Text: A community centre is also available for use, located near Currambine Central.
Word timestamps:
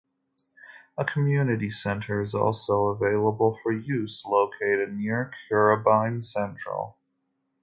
A 0.97 1.05
community 1.05 1.69
centre 1.69 2.21
is 2.21 2.33
also 2.33 2.87
available 2.87 3.59
for 3.61 3.71
use, 3.71 4.25
located 4.25 4.93
near 4.95 5.31
Currambine 5.47 6.23
Central. 6.23 6.97